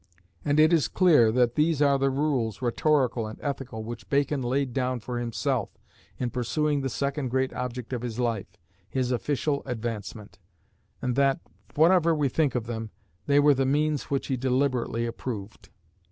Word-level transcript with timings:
And 0.43 0.59
it 0.59 0.73
is 0.73 0.87
clear 0.87 1.31
that 1.31 1.53
these 1.53 1.79
are 1.79 1.99
the 1.99 2.09
rules, 2.09 2.59
rhetorical 2.59 3.27
and 3.27 3.37
ethical, 3.39 3.83
which 3.83 4.09
Bacon 4.09 4.41
laid 4.41 4.73
down 4.73 4.99
for 4.99 5.19
himself 5.19 5.77
in 6.17 6.31
pursuing 6.31 6.81
the 6.81 6.89
second 6.89 7.27
great 7.29 7.53
object 7.53 7.93
of 7.93 8.01
his 8.01 8.17
life 8.17 8.57
his 8.89 9.11
official 9.11 9.61
advancement; 9.67 10.39
and 11.03 11.15
that, 11.17 11.39
whatever 11.75 12.15
we 12.15 12.29
think 12.29 12.55
of 12.55 12.65
them, 12.65 12.89
they 13.27 13.39
were 13.39 13.53
the 13.53 13.63
means 13.63 14.05
which 14.05 14.25
he 14.25 14.37
deliberately 14.37 15.05
approved. 15.05 15.69